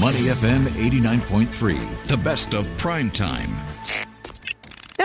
[0.00, 3.73] Money FM 89.3, the best of prime time.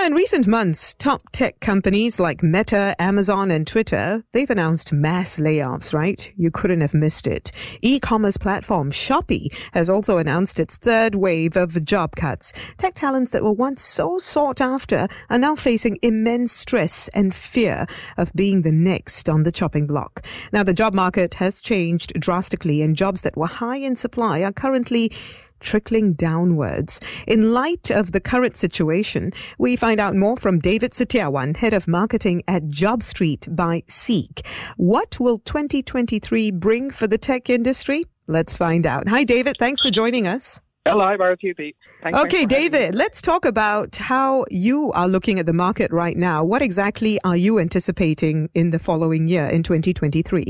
[0.06, 5.94] In recent months, top tech companies like Meta, Amazon, and Twitter, they've announced mass layoffs,
[5.94, 6.32] right?
[6.36, 7.52] You couldn't have missed it.
[7.84, 12.54] E-commerce platform Shopee has also announced its third wave of job cuts.
[12.78, 17.86] Tech talents that were once so sought after are now facing immense stress and fear
[18.18, 20.26] of being the next on the chopping block.
[20.52, 24.54] Now, the job market has changed drastically and jobs that were high in supply are
[24.54, 25.12] currently
[25.60, 27.00] trickling downwards.
[27.28, 31.88] In light of the current situation, we find out more from David Setiawan, Head of
[31.88, 34.46] Marketing at JobStreet by Seek.
[34.78, 38.04] What will 2023 bring for the tech industry?
[38.28, 39.08] Let's find out.
[39.10, 39.56] Hi, David.
[39.58, 40.62] Thanks for joining us.
[40.86, 41.76] Hello, Bharati.
[42.06, 46.44] Okay, David, let's talk about how you are looking at the market right now.
[46.44, 50.46] What exactly are you anticipating in the following year in 2023?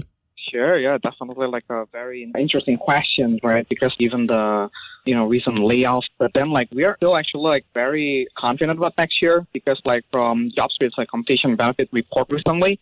[0.52, 3.68] Sure, yeah, definitely like a very interesting question, right?
[3.70, 4.70] Because even the
[5.06, 8.94] you know recent layoffs, but then like we are still actually like very confident about
[8.98, 12.80] next year because like from JobStreet's like compensation benefit report recently,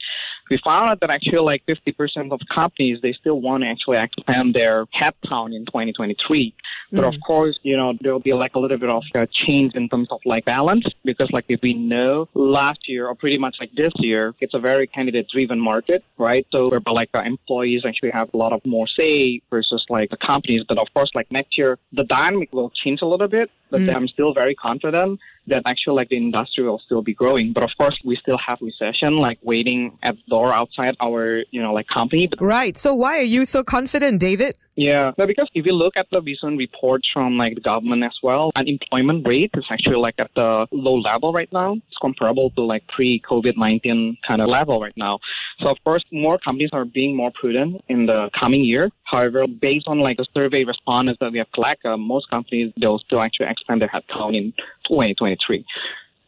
[0.50, 4.54] we found out that actually like 50% of companies they still want to actually expand
[4.54, 6.54] their headcount in 2023.
[6.92, 7.14] But mm.
[7.14, 9.90] of course, you know there will be like a little bit of a change in
[9.90, 13.72] terms of like balance because like if we know last year or pretty much like
[13.76, 16.46] this year, it's a very candidate-driven market, right?
[16.52, 20.18] So where like the employees actually have a lot of more say versus like the
[20.18, 20.64] companies.
[20.68, 23.50] But of course, like next year the dynamic will change a little bit.
[23.70, 23.94] But mm.
[23.94, 27.52] I'm still very confident that actually like the industry will still be growing.
[27.54, 31.62] But of course, we still have recession like waiting at the door outside our, you
[31.62, 32.30] know, like company.
[32.40, 32.78] Right.
[32.78, 34.56] So why are you so confident, David?
[34.78, 38.16] Yeah, no, because if you look at the recent reports from like the government as
[38.22, 41.74] well, unemployment rate is actually like at the low level right now.
[41.74, 45.18] It's comparable to like pre-COVID-19 kind of level right now.
[45.62, 48.92] So of course, more companies are being more prudent in the coming year.
[49.06, 53.22] However, based on like the survey respondents that we have collected, most companies they'll still
[53.22, 54.54] actually expand their headcount in
[54.88, 55.66] 2023.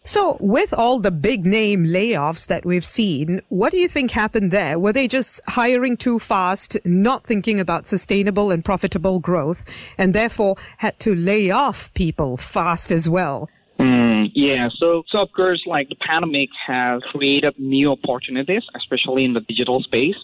[0.03, 4.49] So, with all the big name layoffs that we've seen, what do you think happened
[4.49, 4.79] there?
[4.79, 9.65] Were they just hiring too fast, not thinking about sustainable and profitable growth,
[9.97, 13.49] and therefore had to lay off people fast as well?
[13.77, 19.33] Mm, yeah, so so of course, like the pandemic has created new opportunities, especially in
[19.33, 20.17] the digital space.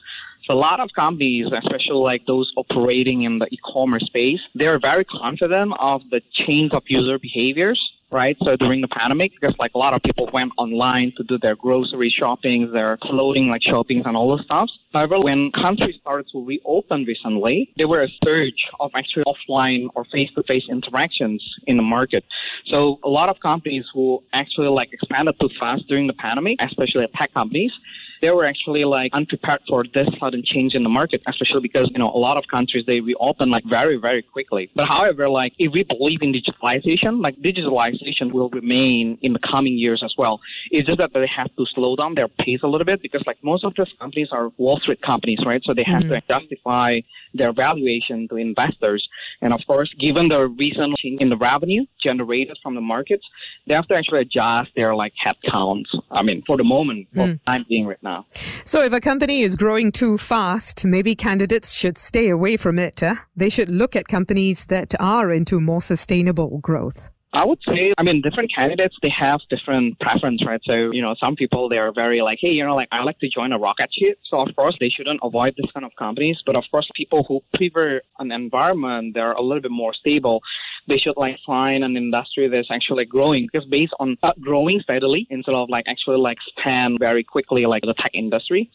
[0.45, 5.03] So a lot of companies, especially like those operating in the e-commerce space, they're very
[5.03, 7.81] confident of the change of user behaviors
[8.15, 8.37] right?
[8.43, 11.55] So during the pandemic, because like a lot of people went online to do their
[11.55, 14.69] grocery shopping, their clothing like shopping and all those stuff.
[14.93, 20.05] However, when countries started to reopen recently, there were a surge of actually offline or
[20.05, 22.23] face-to-face interactions in the market.
[22.67, 27.05] So a lot of companies who actually like expanded too fast during the pandemic, especially
[27.17, 27.73] tech companies,
[28.21, 31.99] they were actually like unprepared for this sudden change in the market, especially because, you
[31.99, 34.69] know, a lot of countries, they reopen like very, very quickly.
[34.75, 39.77] But however, like if we believe in digitalization, like digitalization will remain in the coming
[39.77, 40.39] years as well.
[40.71, 43.37] It's just that they have to slow down their pace a little bit because like
[43.43, 45.61] most of these companies are Wall Street companies, right?
[45.63, 46.13] So they have mm-hmm.
[46.13, 46.99] to justify
[47.33, 49.07] their valuation to investors.
[49.41, 53.25] And of course, given the recent change in the revenue generated from the markets,
[53.67, 55.85] they have to actually adjust their like headcounts.
[56.11, 57.39] I mean, for the moment, for mm.
[57.45, 58.25] time being right now.
[58.63, 63.01] So if a company is growing too fast, maybe candidates should stay away from it.
[63.01, 63.15] Huh?
[63.35, 67.09] They should look at companies that are into more sustainable growth.
[67.33, 70.61] I would say, I mean, different candidates, they have different preference, right?
[70.63, 73.19] So, you know, some people, they are very like, hey, you know, like, I like
[73.19, 74.17] to join a rocket ship.
[74.29, 76.37] So, of course, they shouldn't avoid this kind of companies.
[76.45, 80.39] But, of course, people who prefer an environment, they're a little bit more stable.
[80.87, 85.25] They should, like, find an industry that's actually growing because based on uh, growing steadily
[85.29, 88.69] instead of, like, actually, like, expand very quickly, like the tech industry.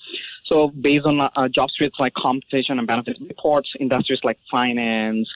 [0.44, 5.28] So, based on uh, JobStreet's, like, compensation and benefits reports, industries like finance,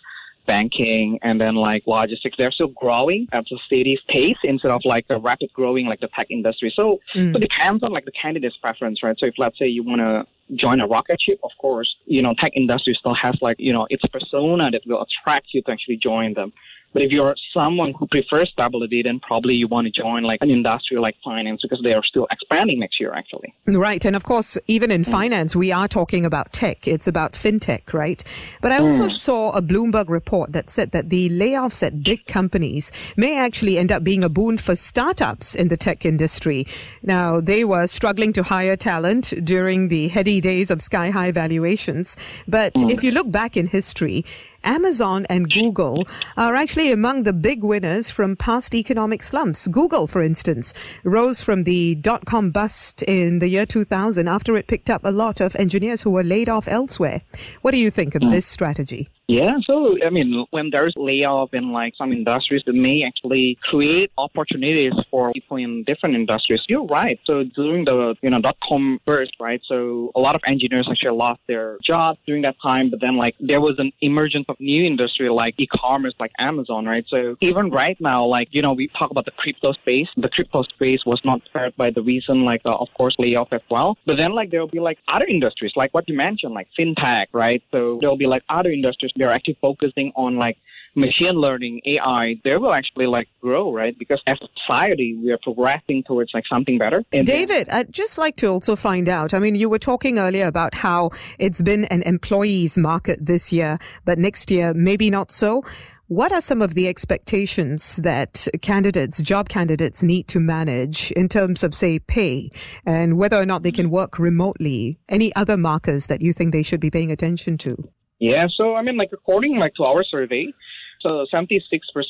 [0.47, 5.06] banking and then like logistics, they're still growing at a steady pace instead of like
[5.11, 6.73] a rapid growing like the tech industry.
[6.75, 7.33] So, mm.
[7.33, 9.17] so it depends on like the candidate's preference, right?
[9.19, 12.34] So if let's say you want to join a rocket ship, of course, you know,
[12.38, 15.96] tech industry still has like, you know, its persona that will attract you to actually
[15.96, 16.52] join them.
[16.94, 20.50] But if you're someone who prefers stability, then probably you want to join like an
[20.50, 23.52] industry like finance because they are still expanding next year, actually.
[23.67, 24.02] Right.
[24.05, 25.11] And of course, even in mm.
[25.11, 26.87] finance, we are talking about tech.
[26.87, 28.23] It's about fintech, right?
[28.62, 29.11] But I also mm.
[29.11, 33.91] saw a Bloomberg report that said that the layoffs at big companies may actually end
[33.91, 36.64] up being a boon for startups in the tech industry.
[37.02, 42.17] Now, they were struggling to hire talent during the heady days of sky high valuations.
[42.46, 42.91] But mm.
[42.93, 44.25] if you look back in history,
[44.64, 46.06] Amazon and Google
[46.37, 49.66] are actually among the big winners from past economic slumps.
[49.69, 54.66] Google, for instance, rose from the dot com bust in the year 2000 after it
[54.66, 57.22] picked up a lot of engineers who were laid off elsewhere.
[57.62, 58.31] What do you think of hmm.
[58.31, 59.08] this strategy?
[59.26, 64.11] Yeah, so I mean, when there's layoff in like some industries, it may actually create
[64.19, 66.61] opportunities for people in different industries.
[66.69, 67.19] You're right.
[67.25, 69.62] So during the you know dot com burst, right?
[69.67, 73.35] So a lot of engineers actually lost their jobs during that time, but then like
[73.41, 77.06] there was an emergence of new industry like e-commerce, like Amazon, right?
[77.09, 80.09] So even right now, like you know, we talk about the crypto space.
[80.19, 83.62] The crypto space was not hurt by the reason like uh, of course layoff as
[83.70, 83.97] well.
[84.05, 87.29] But then like there will be like other industries, like what you mentioned, like fintech,
[87.32, 87.62] right?
[87.70, 90.58] So there will be like other industries they're actually focusing on like
[90.96, 93.99] machine learning, AI, they will actually like grow, right?
[93.99, 97.05] Because as a society, we are progressing towards like something better.
[97.12, 99.34] And David, I'd just like to also find out.
[99.34, 103.78] I mean, you were talking earlier about how it's been an employees market this year,
[104.05, 105.62] but next year, maybe not so.
[106.08, 111.64] What are some of the expectations that candidates, job candidates need to manage in terms
[111.64, 112.50] of, say, pay
[112.84, 114.99] and whether or not they can work remotely?
[115.08, 117.88] Any other markers that you think they should be paying attention to?
[118.20, 120.52] Yeah, so I mean, like according like to our survey,
[121.00, 121.50] so 76%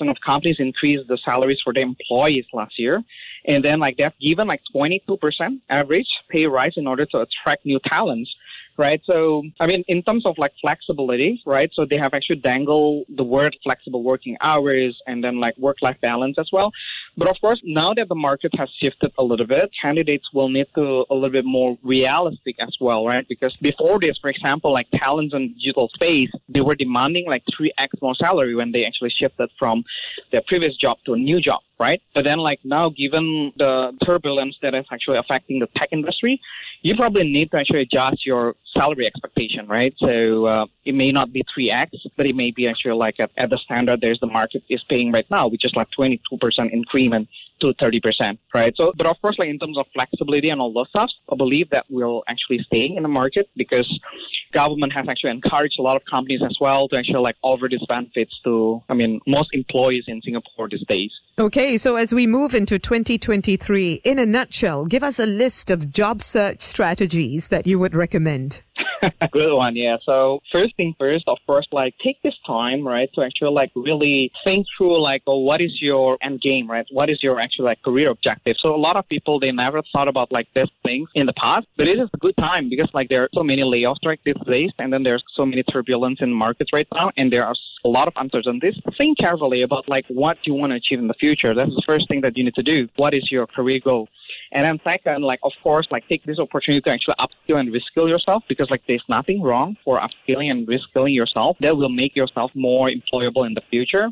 [0.08, 3.02] of companies increased the salaries for their employees last year,
[3.46, 5.00] and then like they've given like 22%
[5.70, 8.30] average pay rise in order to attract new talents
[8.76, 9.00] right?
[9.04, 11.70] So, I mean, in terms of like flexibility, right?
[11.74, 15.96] So they have actually dangled the word flexible working hours and then like work life
[16.00, 16.72] balance as well.
[17.16, 20.66] But of course, now that the market has shifted a little bit, candidates will need
[20.74, 23.26] to a little bit more realistic as well, right?
[23.28, 28.02] Because before this, for example, like talents in digital space, they were demanding like 3x
[28.02, 29.84] more salary when they actually shifted from
[30.32, 32.00] their previous job to a new job right?
[32.14, 36.40] But then, like now, given the turbulence that is actually affecting the tech industry,
[36.82, 39.94] you probably need to actually adjust your salary expectation, right?
[39.98, 43.50] So uh, it may not be 3x, but it may be actually like at, at
[43.50, 46.18] the standard there's the market is paying right now, which is like 22%
[46.72, 47.28] increment
[47.60, 48.74] to 30%, right?
[48.76, 51.70] So, but of course, like in terms of flexibility and all those stuff, I believe
[51.70, 53.88] that we'll actually stay in the market because
[54.54, 57.84] government has actually encouraged a lot of companies as well to actually like offer these
[57.86, 61.10] benefits to, I mean, most employees in Singapore these days.
[61.38, 65.90] Okay, so as we move into 2023, in a nutshell, give us a list of
[65.90, 68.62] job search strategies that you would recommend.
[69.32, 69.96] Good one, yeah.
[70.04, 74.30] So first thing first, of course, like take this time, right, to actually like really
[74.44, 76.86] think through like, oh, what is your end game, right?
[76.90, 78.56] What is your actual like career objective?
[78.60, 81.66] So a lot of people they never thought about like these things in the past,
[81.76, 84.34] but it is a good time because like there are so many layoffs right these
[84.46, 87.54] days, and then there's so many turbulence in markets right now, and there are
[87.84, 88.74] a lot of uncertainties.
[88.96, 91.54] Think carefully about like what you want to achieve in the future.
[91.54, 92.88] That's the first thing that you need to do.
[92.96, 94.08] What is your career goal?
[94.54, 98.08] And then second, like of course, like take this opportunity to actually upskill and reskill
[98.08, 101.56] yourself because like there's nothing wrong for upskilling and reskilling yourself.
[101.60, 104.10] That will make yourself more employable in the future.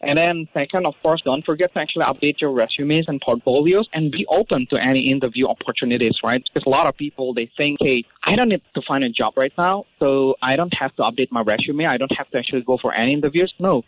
[0.00, 4.12] And then second, of course, don't forget to actually update your resumes and portfolios and
[4.12, 6.42] be open to any interview opportunities, right?
[6.54, 9.32] Because a lot of people, they think, hey, I don't need to find a job
[9.36, 11.86] right now, so I don't have to update my resume.
[11.86, 13.52] I don't have to actually go for any interviews.
[13.58, 13.82] No,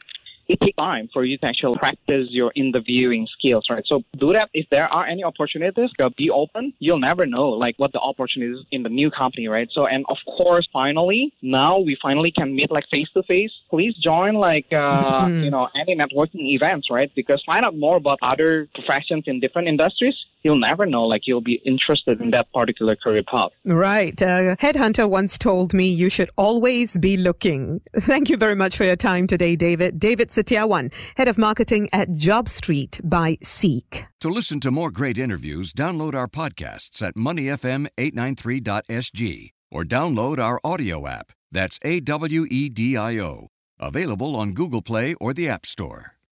[0.50, 3.84] it takes time for you to actually practice your interviewing skills, right?
[3.86, 4.50] So do that.
[4.52, 6.72] If there are any opportunities, be open.
[6.80, 9.68] You'll never know like what the opportunities in the new company, right?
[9.72, 13.52] So and of course, finally, now we finally can meet like face to face.
[13.70, 15.44] Please join like uh, mm-hmm.
[15.44, 17.10] you know any networking events, right?
[17.14, 21.04] Because find out more about other professions in different industries you'll never know.
[21.04, 23.50] Like you'll be interested in that particular career path.
[23.64, 24.20] Right.
[24.20, 27.80] Uh, Headhunter once told me you should always be looking.
[27.96, 29.98] Thank you very much for your time today, David.
[29.98, 34.04] David Setiawan, Head of Marketing at JobStreet by Seek.
[34.20, 41.08] To listen to more great interviews, download our podcasts at moneyfm893.sg or download our AWEDIO
[41.08, 41.32] app.
[41.52, 43.48] That's A W E D I O.
[43.78, 46.16] Available on Google Play or the App Store.